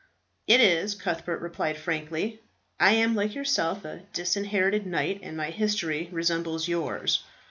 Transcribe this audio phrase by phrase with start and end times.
[0.47, 2.41] "It is," Cuthbert replied frankly.
[2.79, 7.23] "I am like yourself, a disinherited knight, and my history resembles yours.